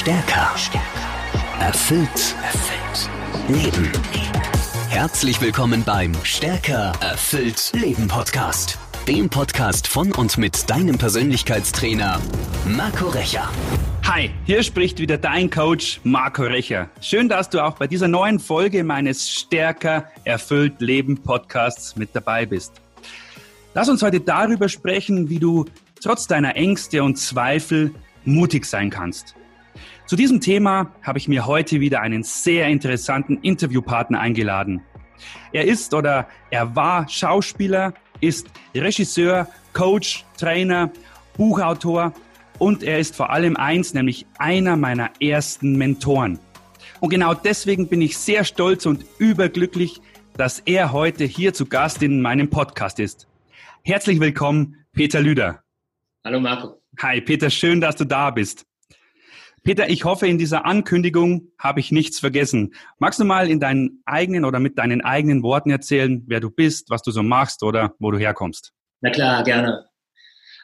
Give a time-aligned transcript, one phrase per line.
[0.00, 0.54] Stärker.
[1.60, 2.34] Erfüllt.
[2.42, 3.10] Erfüllt.
[3.48, 3.92] Leben.
[4.88, 6.92] Herzlich willkommen beim Stärker.
[7.02, 7.70] Erfüllt.
[7.74, 8.78] Leben Podcast.
[9.06, 12.18] Dem Podcast von und mit deinem Persönlichkeitstrainer
[12.64, 13.46] Marco Recher.
[14.04, 16.88] Hi, hier spricht wieder dein Coach Marco Recher.
[17.02, 22.46] Schön, dass du auch bei dieser neuen Folge meines Stärker erfüllt Leben Podcasts mit dabei
[22.46, 22.72] bist.
[23.74, 25.66] Lass uns heute darüber sprechen, wie du
[26.02, 27.94] trotz deiner Ängste und Zweifel
[28.24, 29.34] mutig sein kannst.
[30.10, 34.82] Zu diesem Thema habe ich mir heute wieder einen sehr interessanten Interviewpartner eingeladen.
[35.52, 40.90] Er ist oder er war Schauspieler, ist Regisseur, Coach, Trainer,
[41.36, 42.12] Buchautor
[42.58, 46.40] und er ist vor allem eins, nämlich einer meiner ersten Mentoren.
[46.98, 50.00] Und genau deswegen bin ich sehr stolz und überglücklich,
[50.36, 53.28] dass er heute hier zu Gast in meinem Podcast ist.
[53.84, 55.62] Herzlich willkommen, Peter Lüder.
[56.24, 56.82] Hallo Marco.
[56.98, 58.66] Hi, Peter, schön, dass du da bist.
[59.62, 62.74] Peter, ich hoffe, in dieser Ankündigung habe ich nichts vergessen.
[62.98, 66.90] Magst du mal in deinen eigenen oder mit deinen eigenen Worten erzählen, wer du bist,
[66.90, 68.72] was du so machst oder wo du herkommst?
[69.00, 69.86] Na klar, gerne.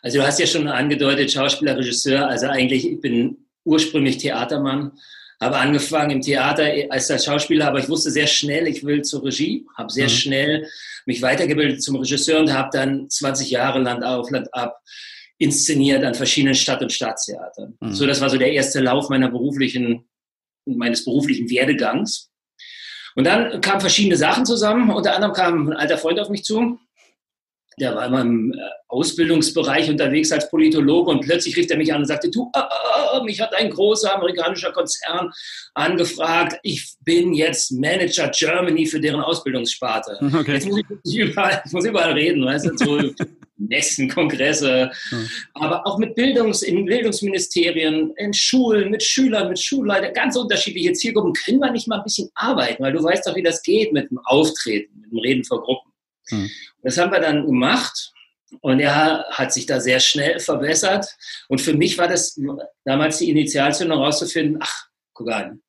[0.02, 2.26] Also du hast ja schon angedeutet, Schauspieler, Regisseur.
[2.26, 4.92] Also eigentlich, ich bin ursprünglich Theatermann,
[5.40, 9.66] habe angefangen im Theater als Schauspieler, aber ich wusste sehr schnell, ich will zur Regie,
[9.76, 10.10] habe sehr mhm.
[10.10, 10.66] schnell
[11.04, 14.80] mich weitergebildet zum Regisseur und habe dann 20 Jahre Land auf, Land ab
[15.38, 17.76] inszeniert an verschiedenen Stadt- und Staatstheatern.
[17.80, 17.92] Mhm.
[17.92, 20.08] So, das war so der erste Lauf meiner beruflichen,
[20.64, 22.30] meines beruflichen Werdegangs.
[23.14, 24.90] Und dann kamen verschiedene Sachen zusammen.
[24.90, 26.78] Unter anderem kam ein alter Freund auf mich zu.
[27.78, 28.56] Der war immer im äh,
[28.88, 33.40] Ausbildungsbereich unterwegs als Politologe und plötzlich rief er mich an und sagte, du, äh, mich
[33.40, 35.30] hat ein großer amerikanischer Konzern
[35.74, 36.58] angefragt.
[36.62, 40.18] Ich bin jetzt Manager Germany für deren Ausbildungssparte.
[40.36, 40.54] Okay.
[40.54, 42.98] Jetzt muss ich überall, ich muss überall reden, weißt du, so
[43.58, 45.28] Messen, Kongresse, mhm.
[45.54, 51.32] aber auch mit Bildungs, in Bildungsministerien, in Schulen, mit Schülern, mit Schulleitern, ganz unterschiedliche Zielgruppen.
[51.32, 52.82] Können wir nicht mal ein bisschen arbeiten?
[52.82, 55.92] Weil du weißt doch, wie das geht mit dem Auftreten, mit dem Reden vor Gruppen.
[56.30, 56.50] Mhm.
[56.82, 58.12] Das haben wir dann gemacht.
[58.60, 61.06] Und er hat sich da sehr schnell verbessert.
[61.48, 62.40] Und für mich war das
[62.84, 65.60] damals die Initialzündung herauszufinden, ach, guck an,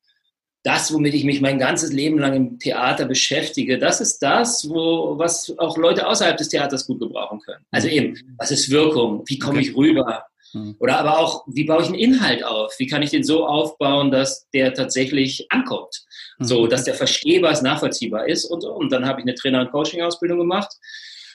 [0.64, 5.16] das, womit ich mich mein ganzes Leben lang im Theater beschäftige, das ist das, wo,
[5.16, 7.64] was auch Leute außerhalb des Theaters gut gebrauchen können.
[7.70, 9.22] Also eben, was ist Wirkung?
[9.26, 9.68] Wie komme okay.
[9.68, 10.24] ich rüber?
[10.52, 10.76] Mhm.
[10.78, 12.74] Oder aber auch, wie baue ich einen Inhalt auf?
[12.78, 16.04] Wie kann ich den so aufbauen, dass der tatsächlich ankommt?
[16.38, 16.44] Mhm.
[16.44, 18.72] So, dass der verstehbar ist, nachvollziehbar ist und so.
[18.72, 20.72] Und dann habe ich eine Trainer- und Coaching-Ausbildung gemacht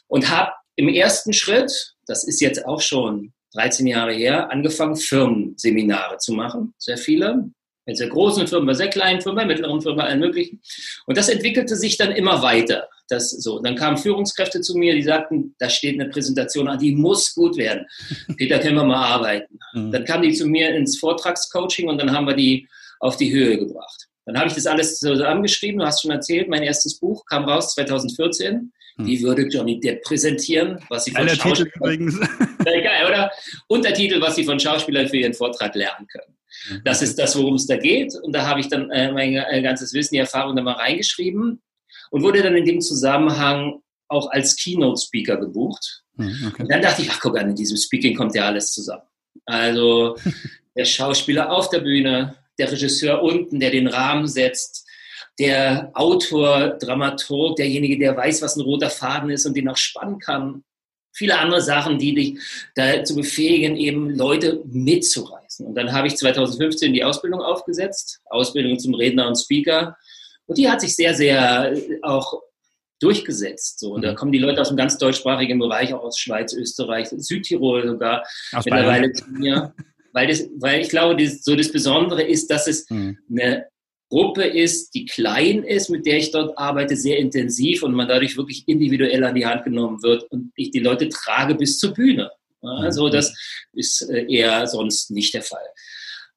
[0.07, 6.17] und habe im ersten Schritt, das ist jetzt auch schon 13 Jahre her, angefangen, Firmenseminare
[6.17, 6.73] zu machen.
[6.77, 7.51] Sehr viele
[7.85, 10.61] bei sehr großen Firmen, bei sehr kleinen Firmen, bei mittleren Firmen, bei allen möglichen.
[11.05, 12.87] Und das entwickelte sich dann immer weiter.
[13.09, 13.59] Das so.
[13.59, 17.57] Dann kamen Führungskräfte zu mir, die sagten, da steht eine Präsentation an, die muss gut
[17.57, 17.85] werden.
[18.37, 19.59] Peter, können wir mal arbeiten.
[19.73, 19.91] Mhm.
[19.91, 22.67] Dann kamen die zu mir ins Vortragscoaching und dann haben wir die
[22.99, 24.07] auf die Höhe gebracht.
[24.25, 27.73] Dann habe ich das alles zusammengeschrieben, du hast schon erzählt, mein erstes Buch kam raus
[27.73, 28.71] 2014.
[28.95, 29.05] Hm.
[29.05, 31.71] Wie würde Johnny Depp präsentieren, was sie von Schauspielern...
[31.75, 32.19] übrigens.
[32.63, 33.31] geil, oder?
[33.67, 36.37] Untertitel, was sie von Schauspielern für ihren Vortrag lernen können.
[36.69, 36.81] Mhm.
[36.83, 38.13] Das ist das, worum es da geht.
[38.21, 41.61] Und da habe ich dann äh, mein äh, ganzes Wissen, die Erfahrung da mal reingeschrieben
[42.11, 46.03] und wurde dann in dem Zusammenhang auch als Keynote-Speaker gebucht.
[46.15, 46.63] Mhm, okay.
[46.63, 49.03] Und dann dachte ich, ach guck an, in diesem Speaking kommt ja alles zusammen.
[49.45, 50.15] Also
[50.75, 54.87] der Schauspieler auf der Bühne, der Regisseur unten, der den Rahmen setzt,
[55.39, 60.19] der Autor, Dramaturg, derjenige, der weiß, was ein roter Faden ist und den auch spannen
[60.19, 60.63] kann.
[61.11, 62.39] Viele andere Sachen, die dich
[62.75, 65.65] dazu befähigen, eben Leute mitzureißen wachsen.
[65.65, 69.97] Und dann habe ich 2015 die Ausbildung aufgesetzt, Ausbildung zum Redner und Speaker.
[70.45, 72.41] Und die hat sich sehr, sehr äh, auch
[72.99, 73.79] durchgesetzt.
[73.79, 73.93] So.
[73.93, 74.15] Und da mhm.
[74.15, 78.65] kommen die Leute aus dem ganz deutschsprachigen Bereich, auch aus Schweiz, Österreich, Südtirol sogar aus
[78.65, 79.73] mittlerweile zu mir.
[80.13, 83.17] Weil, das, weil ich glaube, das, so das Besondere ist, dass es mhm.
[83.31, 83.65] eine
[84.09, 88.37] Gruppe ist, die klein ist, mit der ich dort arbeite, sehr intensiv und man dadurch
[88.37, 92.29] wirklich individuell an die Hand genommen wird und ich die Leute trage bis zur Bühne.
[92.63, 93.33] Also das
[93.73, 95.67] ist äh, eher sonst nicht der Fall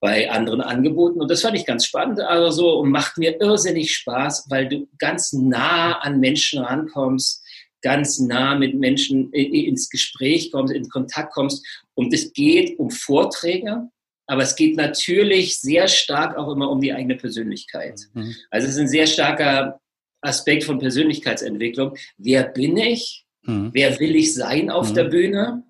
[0.01, 1.21] bei anderen Angeboten.
[1.21, 4.89] Und das fand ich ganz spannend, also so und macht mir irrsinnig Spaß, weil du
[4.99, 7.43] ganz nah an Menschen rankommst,
[7.83, 11.65] ganz nah mit Menschen ins Gespräch kommst, in Kontakt kommst.
[11.95, 13.89] Und es geht um Vorträge,
[14.27, 18.01] aber es geht natürlich sehr stark auch immer um die eigene Persönlichkeit.
[18.13, 18.35] Mhm.
[18.51, 19.81] Also es ist ein sehr starker
[20.21, 21.97] Aspekt von Persönlichkeitsentwicklung.
[22.19, 23.25] Wer bin ich?
[23.43, 23.71] Mhm.
[23.73, 24.95] Wer will ich sein auf mhm.
[24.95, 25.63] der Bühne?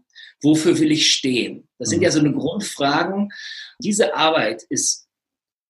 [0.43, 1.69] Wofür will ich stehen?
[1.79, 3.31] Das sind ja so eine Grundfragen.
[3.83, 5.06] Diese Arbeit ist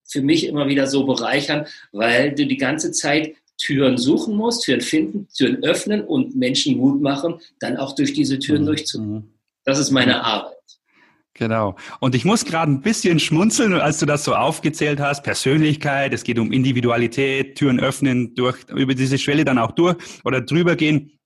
[0.09, 4.81] für mich immer wieder so bereichernd, weil du die ganze Zeit Türen suchen musst, Türen
[4.81, 8.67] finden, Türen öffnen und Menschen Mut machen, dann auch durch diese Türen mhm.
[8.67, 9.35] durchzukommen.
[9.65, 10.53] Das ist meine Arbeit.
[11.35, 11.77] Genau.
[12.01, 15.23] Und ich muss gerade ein bisschen schmunzeln, als du das so aufgezählt hast.
[15.23, 20.41] Persönlichkeit, es geht um Individualität, Türen öffnen, durch, über diese Schwelle dann auch durch oder
[20.41, 21.19] drüber gehen.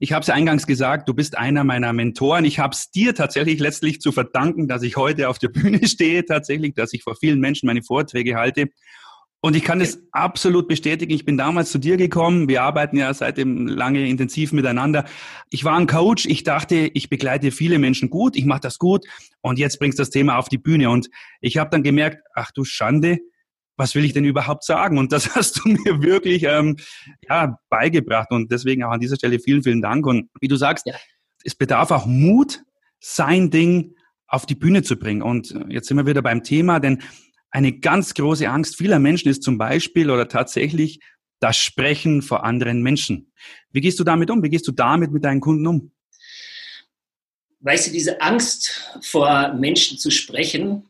[0.00, 2.44] Ich habe es eingangs gesagt, du bist einer meiner Mentoren.
[2.44, 6.24] Ich habe es dir tatsächlich letztlich zu verdanken, dass ich heute auf der Bühne stehe,
[6.24, 8.68] tatsächlich, dass ich vor vielen Menschen meine Vorträge halte.
[9.40, 11.12] Und ich kann es absolut bestätigen.
[11.12, 12.48] Ich bin damals zu dir gekommen.
[12.48, 15.04] Wir arbeiten ja seitdem lange intensiv miteinander.
[15.50, 16.26] Ich war ein Coach.
[16.26, 18.36] Ich dachte, ich begleite viele Menschen gut.
[18.36, 19.06] Ich mache das gut.
[19.40, 20.90] Und jetzt bringst du das Thema auf die Bühne.
[20.90, 21.08] Und
[21.40, 23.18] ich habe dann gemerkt, ach du Schande,
[23.78, 24.98] was will ich denn überhaupt sagen?
[24.98, 26.76] Und das hast du mir wirklich ähm,
[27.28, 28.30] ja, beigebracht.
[28.30, 30.06] Und deswegen auch an dieser Stelle vielen, vielen Dank.
[30.06, 30.94] Und wie du sagst, ja.
[31.44, 32.62] es bedarf auch Mut,
[33.00, 33.94] sein Ding
[34.26, 35.22] auf die Bühne zu bringen.
[35.22, 37.02] Und jetzt sind wir wieder beim Thema, denn
[37.50, 41.00] eine ganz große Angst vieler Menschen ist zum Beispiel oder tatsächlich
[41.40, 43.32] das Sprechen vor anderen Menschen.
[43.70, 44.42] Wie gehst du damit um?
[44.42, 45.92] Wie gehst du damit mit deinen Kunden um?
[47.60, 50.87] Weißt du, diese Angst vor Menschen zu sprechen,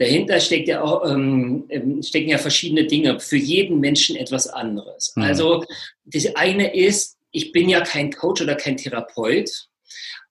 [0.00, 5.12] dahinter steckt ja auch, ähm, ähm stecken ja verschiedene Dinge, für jeden Menschen etwas anderes.
[5.14, 5.22] Mhm.
[5.22, 5.64] Also
[6.04, 9.68] das eine ist, ich bin ja kein Coach oder kein Therapeut.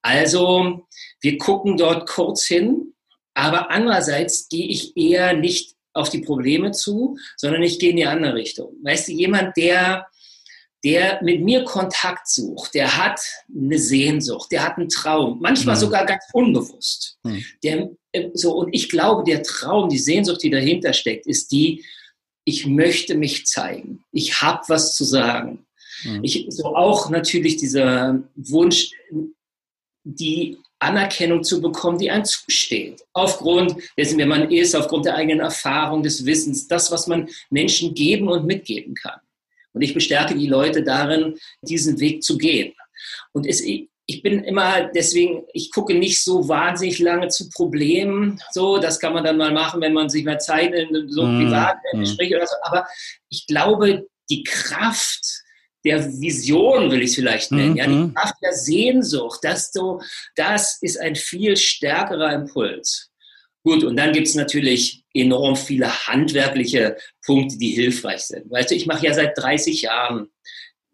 [0.02, 0.86] Also
[1.22, 2.92] wir gucken dort kurz hin
[3.34, 8.06] aber andererseits gehe ich eher nicht auf die Probleme zu, sondern ich gehe in die
[8.06, 8.74] andere Richtung.
[8.82, 10.06] Weißt du, jemand, der,
[10.84, 13.20] der mit mir Kontakt sucht, der hat
[13.54, 15.80] eine Sehnsucht, der hat einen Traum, manchmal mhm.
[15.80, 17.18] sogar ganz unbewusst.
[17.22, 17.44] Mhm.
[17.62, 21.84] Der, äh, so, und ich glaube, der Traum, die Sehnsucht, die dahinter steckt, ist die,
[22.44, 24.04] ich möchte mich zeigen.
[24.12, 25.66] Ich habe was zu sagen.
[26.04, 26.24] Mhm.
[26.24, 28.92] Ich, so auch natürlich dieser Wunsch,
[30.04, 33.04] die Anerkennung zu bekommen, die einem zusteht.
[33.12, 37.94] Aufgrund dessen, wer man ist, aufgrund der eigenen Erfahrung, des Wissens, das, was man Menschen
[37.94, 39.20] geben und mitgeben kann.
[39.72, 42.72] Und ich bestärke die Leute darin, diesen Weg zu gehen.
[43.32, 43.62] Und es,
[44.10, 48.40] ich bin immer, deswegen, ich gucke nicht so wahnsinnig lange zu Problemen.
[48.50, 51.44] So, das kann man dann mal machen, wenn man sich mal Zeit in so mm,
[51.44, 52.38] Privatgespräche mm.
[52.38, 52.56] oder so.
[52.62, 52.86] Aber
[53.28, 55.42] ich glaube, die Kraft,
[55.84, 57.76] der Vision, will ich es vielleicht nennen, mhm.
[57.76, 58.14] ja, die mhm.
[58.14, 60.00] Kraft der Sehnsucht, das, so,
[60.36, 63.09] das ist ein viel stärkerer Impuls.
[63.62, 68.50] Gut, und dann gibt es natürlich enorm viele handwerkliche Punkte, die hilfreich sind.
[68.50, 70.28] Weißt du, ich mache ja seit 30 Jahren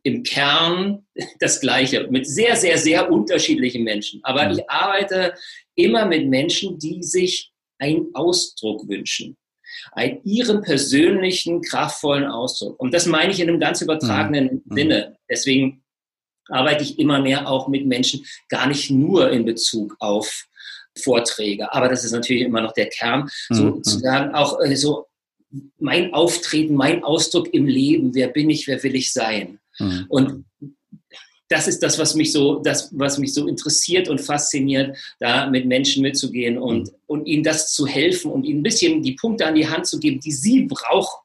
[0.02, 1.06] im Kern
[1.38, 4.20] das Gleiche mit sehr, sehr, sehr unterschiedlichen Menschen.
[4.24, 4.52] Aber mhm.
[4.52, 5.34] ich arbeite
[5.74, 9.36] immer mit Menschen, die sich einen Ausdruck wünschen
[9.92, 12.78] einen, ihren persönlichen, kraftvollen Ausdruck.
[12.80, 14.74] Und das meine ich in einem ganz übertragenen mhm.
[14.74, 15.16] Sinne.
[15.30, 15.82] Deswegen
[16.48, 20.46] arbeite ich immer mehr auch mit Menschen, gar nicht nur in Bezug auf
[20.96, 21.72] Vorträge.
[21.72, 24.34] Aber das ist natürlich immer noch der Kern, sozusagen mhm.
[24.34, 25.06] auch äh, so
[25.78, 28.14] mein Auftreten, mein Ausdruck im Leben.
[28.14, 28.66] Wer bin ich?
[28.66, 29.58] Wer will ich sein?
[29.78, 30.06] Mhm.
[30.08, 30.44] Und
[31.48, 35.66] das ist das, was mich so, das, was mich so interessiert und fasziniert, da mit
[35.66, 36.96] Menschen mitzugehen und, mhm.
[37.06, 39.98] und ihnen das zu helfen und ihnen ein bisschen die Punkte an die Hand zu
[39.98, 41.20] geben, die sie brauchen.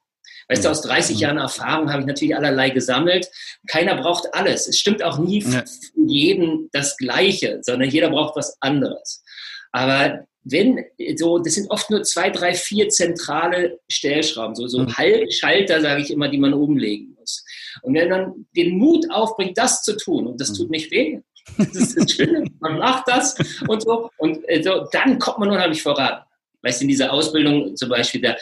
[0.47, 0.71] Weißt du, mhm.
[0.71, 1.21] aus 30 mhm.
[1.21, 3.29] Jahren Erfahrung habe ich natürlich allerlei gesammelt.
[3.67, 4.67] Keiner braucht alles.
[4.67, 5.63] Es stimmt auch nie für
[5.95, 9.24] jeden das Gleiche, sondern jeder braucht was anderes.
[9.71, 10.83] Aber wenn
[11.15, 14.89] so, das sind oft nur zwei, drei, vier zentrale Stellschrauben, so, so mhm.
[15.29, 17.45] Schalter, sage ich immer, die man umlegen muss.
[17.83, 20.71] Und wenn man den Mut aufbringt, das zu tun, und das tut mhm.
[20.71, 21.19] nicht weh,
[21.57, 23.35] das ist schön, man macht das
[23.68, 26.21] und so, und äh, so, dann kommt man unheimlich voran.
[26.63, 28.35] Weißt du, in dieser Ausbildung zum Beispiel, da,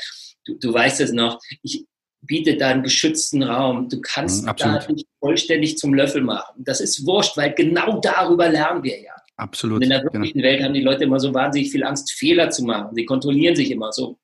[0.46, 1.86] du, du weißt es noch, ich
[2.22, 3.88] biete da einen geschützten Raum.
[3.88, 6.64] Du kannst mhm, da nicht vollständig zum Löffel machen.
[6.64, 9.14] Das ist wurscht, weil genau darüber lernen wir ja.
[9.40, 9.78] Absolut.
[9.78, 10.50] Und in der wirklichen genau.
[10.50, 12.94] Welt haben die Leute immer so wahnsinnig viel Angst, Fehler zu machen.
[12.94, 14.18] Sie kontrollieren sich immer so.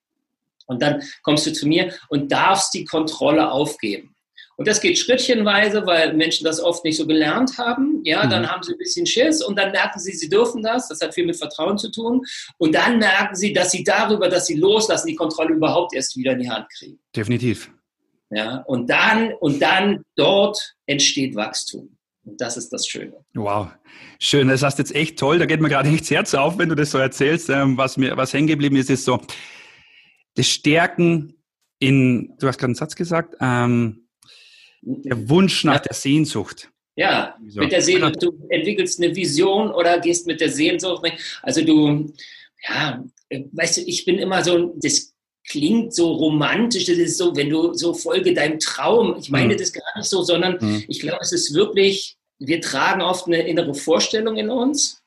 [0.66, 4.14] Und dann kommst du zu mir und darfst die Kontrolle aufgeben.
[4.58, 8.00] Und das geht schrittchenweise, weil Menschen das oft nicht so gelernt haben.
[8.04, 8.30] Ja, mhm.
[8.30, 10.88] dann haben sie ein bisschen Schiss und dann merken sie, sie dürfen das.
[10.88, 12.22] Das hat viel mit Vertrauen zu tun.
[12.58, 16.32] Und dann merken sie, dass sie darüber, dass sie loslassen, die Kontrolle überhaupt erst wieder
[16.32, 16.98] in die Hand kriegen.
[17.14, 17.70] Definitiv.
[18.30, 21.95] Ja, und dann, und dann dort entsteht Wachstum.
[22.26, 23.14] Und das ist das Schöne.
[23.34, 23.68] Wow,
[24.18, 24.48] schön.
[24.48, 25.38] Das hast jetzt echt toll.
[25.38, 27.48] Da geht mir gerade echt das Herz auf, wenn du das so erzählst.
[27.48, 29.20] Ähm, was mir, was hängen geblieben ist, ist so
[30.34, 31.34] das Stärken
[31.78, 34.08] in, du hast gerade einen Satz gesagt, ähm,
[34.82, 35.80] der Wunsch nach ja.
[35.80, 36.70] der Sehnsucht.
[36.96, 37.60] Ja, so.
[37.60, 38.22] mit der Sehnsucht.
[38.22, 41.06] Du entwickelst eine Vision oder gehst mit der Sehnsucht.
[41.42, 42.12] Also du,
[42.66, 45.14] ja, weißt du, ich bin immer so, das
[45.48, 49.16] klingt so romantisch, das ist so, wenn du so folge deinem Traum.
[49.18, 49.58] Ich meine mhm.
[49.58, 50.84] das gar nicht so, sondern mhm.
[50.88, 55.02] ich glaube, es ist wirklich wir tragen oft eine innere Vorstellung in uns,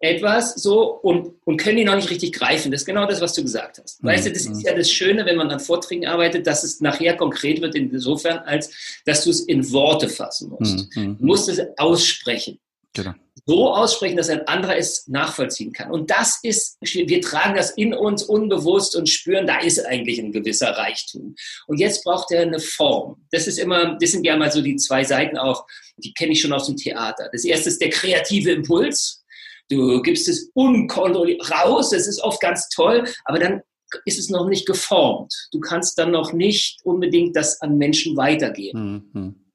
[0.00, 2.70] etwas so und, und können die noch nicht richtig greifen.
[2.70, 4.02] Das ist genau das, was du gesagt hast.
[4.02, 4.60] Weißt du, das ist mhm.
[4.60, 9.00] ja das Schöne, wenn man an Vorträgen arbeitet, dass es nachher konkret wird, insofern, als
[9.04, 10.94] dass du es in Worte fassen musst.
[10.96, 11.18] Mhm.
[11.18, 12.60] Du musst es aussprechen.
[13.02, 13.16] Genau.
[13.46, 15.90] so aussprechen, dass ein anderer es nachvollziehen kann.
[15.90, 20.32] Und das ist, wir tragen das in uns unbewusst und spüren, da ist eigentlich ein
[20.32, 21.34] gewisser Reichtum.
[21.66, 23.24] Und jetzt braucht er eine Form.
[23.30, 26.40] Das ist immer, das sind ja mal so die zwei Seiten auch, die kenne ich
[26.40, 27.28] schon aus dem Theater.
[27.32, 29.24] Das erste ist der kreative Impuls.
[29.70, 33.62] Du gibst es unkontrolliert raus, das ist oft ganz toll, aber dann
[34.04, 35.34] ist es noch nicht geformt.
[35.52, 39.10] Du kannst dann noch nicht unbedingt das an Menschen weitergeben.
[39.12, 39.47] Mhm.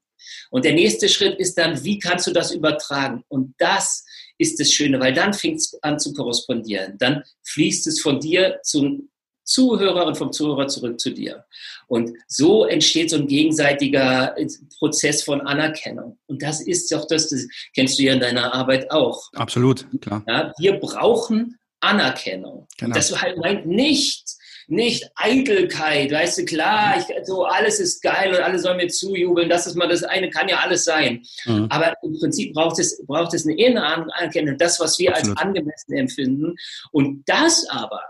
[0.50, 3.24] Und der nächste Schritt ist dann, wie kannst du das übertragen?
[3.28, 4.04] Und das
[4.38, 6.98] ist das Schöne, weil dann fängt es an zu korrespondieren.
[6.98, 9.08] Dann fließt es von dir zum
[9.44, 11.44] Zuhörer und vom Zuhörer zurück zu dir.
[11.86, 14.34] Und so entsteht so ein gegenseitiger
[14.78, 16.18] Prozess von Anerkennung.
[16.26, 19.30] Und das ist doch das, das kennst du ja in deiner Arbeit auch.
[19.34, 20.24] Absolut, klar.
[20.26, 22.66] Ja, wir brauchen Anerkennung.
[22.78, 22.94] Genau.
[22.94, 24.24] Das halt meint nicht,
[24.66, 29.48] nicht Eitelkeit, weißt du, klar, ich, so alles ist geil und alle sollen mir zujubeln,
[29.48, 31.22] das ist mal das eine, kann ja alles sein.
[31.44, 31.66] Mhm.
[31.70, 35.38] Aber im Prinzip braucht es, braucht es eine innere Anerkennung, das, was wir Absolut.
[35.38, 36.54] als angemessen empfinden.
[36.92, 38.00] Und das aber,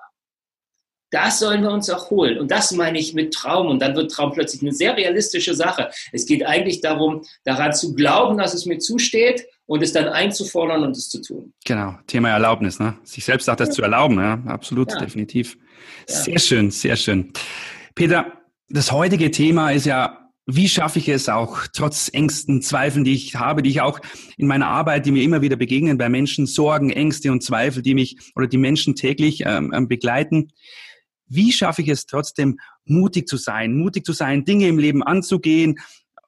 [1.14, 2.38] das sollen wir uns auch holen.
[2.38, 3.68] Und das meine ich mit Traum.
[3.68, 5.90] Und dann wird Traum plötzlich eine sehr realistische Sache.
[6.10, 10.82] Es geht eigentlich darum, daran zu glauben, dass es mir zusteht und es dann einzufordern
[10.82, 11.52] und es zu tun.
[11.64, 12.98] Genau, Thema Erlaubnis, ne?
[13.04, 13.74] Sich selbst auch das ja.
[13.74, 14.98] zu erlauben, ja, absolut, ja.
[14.98, 15.56] definitiv.
[16.06, 17.32] Sehr schön, sehr schön.
[17.94, 18.32] Peter,
[18.68, 23.36] das heutige Thema ist ja, wie schaffe ich es auch, trotz Ängsten, Zweifeln, die ich
[23.36, 24.00] habe, die ich auch
[24.36, 27.94] in meiner Arbeit, die mir immer wieder begegnen, bei Menschen, Sorgen, Ängste und Zweifel, die
[27.94, 30.52] mich oder die Menschen täglich ähm, ähm begleiten.
[31.26, 35.78] Wie schaffe ich es trotzdem, mutig zu sein, mutig zu sein, Dinge im Leben anzugehen,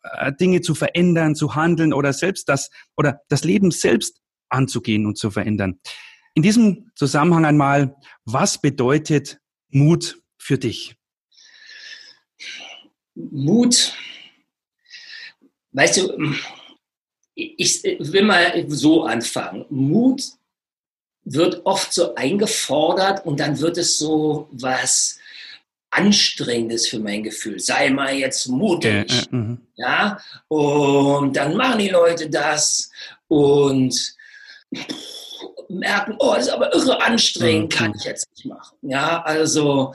[0.02, 5.18] äh, Dinge zu verändern, zu handeln oder selbst das oder das Leben selbst anzugehen und
[5.18, 5.80] zu verändern.
[6.36, 9.40] In diesem Zusammenhang einmal, was bedeutet
[9.70, 10.94] Mut für dich?
[13.14, 13.94] Mut,
[15.72, 16.34] weißt du,
[17.34, 19.64] ich will mal so anfangen.
[19.70, 20.24] Mut
[21.24, 25.18] wird oft so eingefordert und dann wird es so was
[25.88, 27.58] Anstrengendes für mein Gefühl.
[27.60, 29.10] Sei mal jetzt mutig.
[29.32, 32.90] Äh, äh, ja, und dann machen die Leute das
[33.26, 34.14] und
[35.68, 37.76] merken, oh, das ist aber irre anstrengend, mhm.
[37.76, 38.76] kann ich jetzt nicht machen.
[38.82, 39.92] Ja, also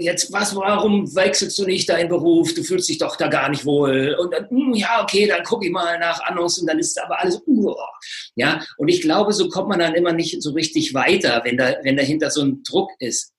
[0.00, 2.54] jetzt was, warum wechselst du nicht deinen Beruf?
[2.54, 4.16] Du fühlst dich doch da gar nicht wohl.
[4.18, 7.20] Und dann, hm, ja, okay, dann gucke ich mal nach Annons und dann ist aber
[7.20, 7.74] alles, uh,
[8.36, 8.60] ja.
[8.76, 11.96] Und ich glaube, so kommt man dann immer nicht so richtig weiter, wenn da, wenn
[11.96, 13.32] dahinter so ein Druck ist.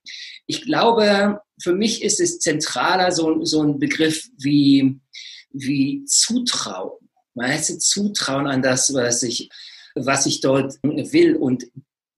[0.47, 4.99] Ich glaube, für mich ist es zentraler so, so ein Begriff wie,
[5.51, 6.97] wie Zutrauen.
[7.35, 9.49] Weißt du, Zutrauen an das, was ich,
[9.95, 11.65] was ich dort will und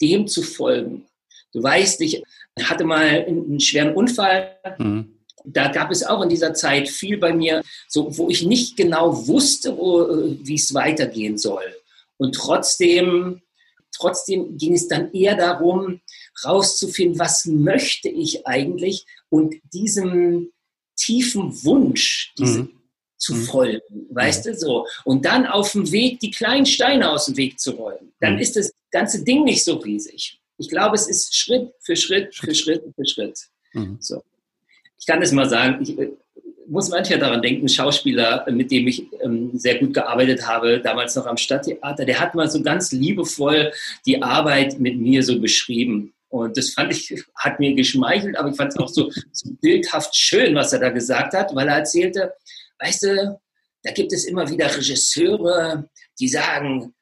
[0.02, 1.06] dem zu folgen.
[1.54, 2.24] Du weißt, ich
[2.62, 4.58] hatte mal einen schweren Unfall.
[4.78, 5.18] Mhm.
[5.44, 9.28] Da gab es auch in dieser Zeit viel bei mir, so, wo ich nicht genau
[9.28, 11.64] wusste, wie es weitergehen soll.
[12.18, 13.42] Und trotzdem,
[13.96, 16.02] trotzdem ging es dann eher darum,
[16.46, 20.52] rauszufinden, was möchte ich eigentlich und diesem
[20.96, 22.81] tiefen Wunsch, diesem mhm
[23.22, 23.44] zu mhm.
[23.44, 24.88] folgen, weißt du so.
[25.06, 28.12] Und dann auf dem Weg die kleinen Steine aus dem Weg zu räumen.
[28.20, 28.40] Dann mhm.
[28.40, 30.40] ist das ganze Ding nicht so riesig.
[30.58, 33.40] Ich glaube, es ist Schritt für Schritt für Schritt für Schritt.
[33.74, 33.98] Mhm.
[34.00, 34.24] So.
[35.00, 36.12] Ich kann das mal sagen, ich äh,
[36.68, 41.16] muss manchmal daran denken, ein Schauspieler, mit dem ich ähm, sehr gut gearbeitet habe, damals
[41.16, 43.72] noch am Stadttheater, der hat mal so ganz liebevoll
[44.06, 46.14] die Arbeit mit mir so beschrieben.
[46.30, 50.16] Und das fand ich, hat mir geschmeichelt, aber ich fand es auch so, so bildhaft
[50.16, 52.34] schön, was er da gesagt hat, weil er erzählte,
[52.82, 53.40] weißt du,
[53.84, 56.94] da gibt es immer wieder Regisseure, die sagen,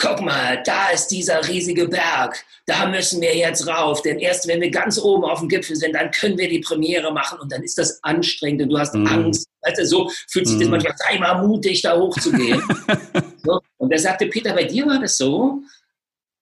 [0.00, 4.60] guck mal, da ist dieser riesige Berg, da müssen wir jetzt rauf, denn erst wenn
[4.60, 7.62] wir ganz oben auf dem Gipfel sind, dann können wir die Premiere machen und dann
[7.62, 9.06] ist das anstrengend und du hast mm.
[9.06, 9.46] Angst.
[9.62, 10.60] Weißt du, so fühlt sich mm.
[10.60, 10.70] das mhm.
[10.70, 12.62] manchmal, sei mal mutig, da hochzugehen.
[13.44, 13.60] so.
[13.76, 15.60] Und er sagte, Peter, bei dir war das so,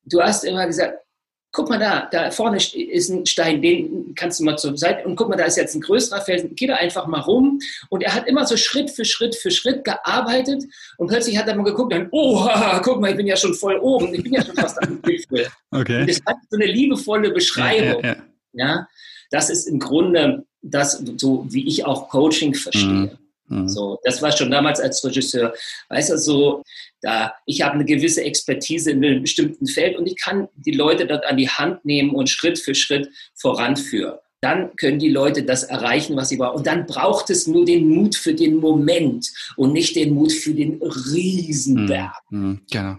[0.04, 0.98] du hast immer gesagt,
[1.58, 5.16] guck mal da, da vorne ist ein Stein, den kannst du mal zur Seite und
[5.16, 7.58] guck mal, da ist jetzt ein größerer Felsen, geh da einfach mal rum.
[7.88, 10.62] Und er hat immer so Schritt für Schritt für Schritt gearbeitet
[10.98, 12.48] und plötzlich hat er mal geguckt, dann, oh,
[12.84, 15.48] guck mal, ich bin ja schon voll oben, ich bin ja schon fast am Gipfel.
[15.72, 16.02] Okay.
[16.02, 18.04] Und das hat so eine liebevolle Beschreibung.
[18.04, 18.16] Ja, ja,
[18.52, 18.66] ja.
[18.66, 18.88] ja,
[19.32, 22.86] das ist im Grunde das, so wie ich auch Coaching verstehe.
[22.88, 23.18] Mhm.
[23.48, 23.68] Mhm.
[23.68, 25.52] So, das war schon damals als Regisseur.
[25.88, 26.62] Weißt du, so,
[27.00, 31.06] da, ich habe eine gewisse Expertise in einem bestimmten Feld und ich kann die Leute
[31.06, 34.14] dort an die Hand nehmen und Schritt für Schritt voranführen.
[34.40, 36.58] Dann können die Leute das erreichen, was sie brauchen.
[36.58, 40.54] Und dann braucht es nur den Mut für den Moment und nicht den Mut für
[40.54, 42.14] den Riesenberg.
[42.30, 42.40] Mhm.
[42.40, 42.96] mhm genau.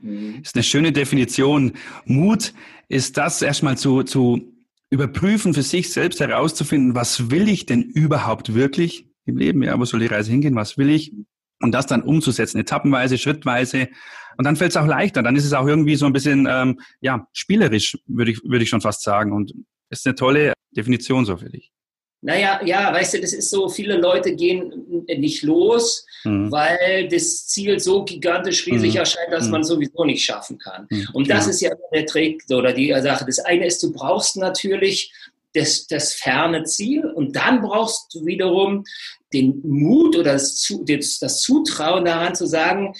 [0.00, 0.40] Mhm.
[0.42, 1.72] ist eine schöne Definition.
[2.06, 2.54] Mut
[2.88, 4.54] ist das erstmal zu, zu
[4.90, 9.07] überprüfen, für sich selbst herauszufinden, was will ich denn überhaupt wirklich?
[9.28, 11.12] Im Leben, ja, wo soll die Reise hingehen, was will ich?
[11.60, 13.88] und das dann umzusetzen, etappenweise, schrittweise.
[14.36, 15.22] Und dann fällt es auch leichter.
[15.22, 18.68] Dann ist es auch irgendwie so ein bisschen ähm, ja spielerisch, würde ich würde ich
[18.68, 19.32] schon fast sagen.
[19.32, 19.52] Und
[19.90, 21.72] ist eine tolle Definition so für dich.
[22.20, 26.50] Naja, ja, weißt du, das ist so, viele Leute gehen nicht los, mhm.
[26.50, 28.98] weil das Ziel so gigantisch riesig mhm.
[28.98, 29.52] erscheint, dass mhm.
[29.52, 30.88] man sowieso nicht schaffen kann.
[30.90, 31.08] Mhm.
[31.12, 31.50] Und das ja.
[31.50, 33.24] ist ja der Trick oder die Sache.
[33.24, 35.12] Das eine ist, du brauchst natürlich
[35.54, 38.84] das, das ferne Ziel und dann brauchst du wiederum
[39.32, 42.94] den Mut oder das, Zutrauen daran zu sagen,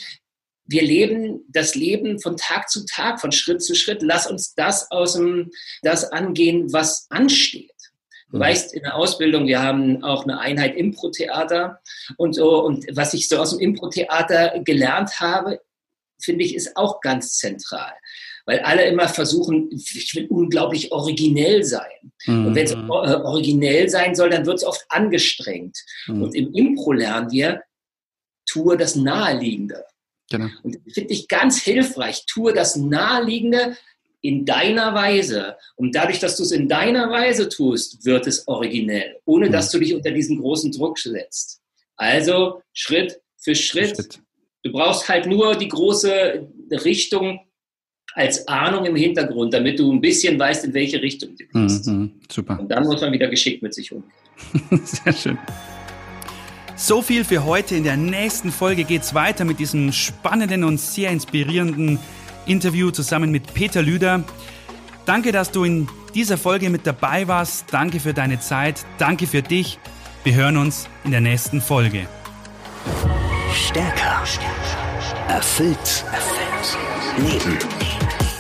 [0.66, 4.02] wir leben das Leben von Tag zu Tag, von Schritt zu Schritt.
[4.02, 5.50] Lass uns das aus dem,
[5.82, 7.72] das angehen, was ansteht.
[8.30, 8.40] Du mhm.
[8.40, 11.80] weißt, in der Ausbildung, wir haben auch eine Einheit Impro-Theater
[12.18, 12.62] und so.
[12.62, 15.60] Und was ich so aus dem Impro-Theater gelernt habe,
[16.20, 17.92] finde ich, ist auch ganz zentral.
[18.48, 22.12] Weil alle immer versuchen, ich will unglaublich originell sein.
[22.24, 22.46] Mhm.
[22.46, 25.76] Und wenn es originell sein soll, dann wird es oft angestrengt.
[26.06, 26.22] Mhm.
[26.22, 27.62] Und im Impro lernen wir,
[28.46, 29.84] tue das Naheliegende.
[30.30, 30.46] Genau.
[30.62, 32.24] Und das finde ich ganz hilfreich.
[32.24, 33.76] Tue das Naheliegende,
[34.22, 35.58] in deiner Weise.
[35.76, 39.52] Und dadurch, dass du es in deiner Weise tust, wird es originell, ohne mhm.
[39.52, 41.60] dass du dich unter diesen großen Druck setzt.
[41.96, 43.96] Also Schritt für Schritt.
[43.96, 44.20] Schritt.
[44.62, 47.40] Du brauchst halt nur die große Richtung
[48.14, 51.86] als Ahnung im Hintergrund, damit du ein bisschen weißt, in welche Richtung du gehst.
[51.86, 52.58] Mhm, super.
[52.58, 54.10] Und dann muss man wieder geschickt mit sich umgehen.
[54.84, 55.38] Sehr schön.
[56.76, 57.74] So viel für heute.
[57.74, 61.98] In der nächsten Folge geht es weiter mit diesem spannenden und sehr inspirierenden
[62.46, 64.22] Interview zusammen mit Peter Lüder.
[65.04, 67.66] Danke, dass du in dieser Folge mit dabei warst.
[67.72, 68.84] Danke für deine Zeit.
[68.98, 69.80] Danke für dich.
[70.22, 72.06] Wir hören uns in der nächsten Folge.
[73.52, 74.22] Stärker.
[75.28, 76.04] Erfüllt.
[76.12, 76.78] Erfüllt.
[77.18, 77.87] Leben.